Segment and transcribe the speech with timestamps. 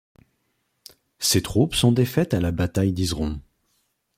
[1.19, 3.39] Ses troupes sont défaites à la bataille d'Yzeron.